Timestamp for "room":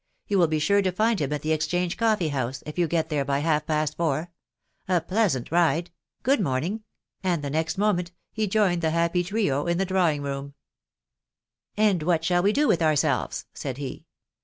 10.23-10.55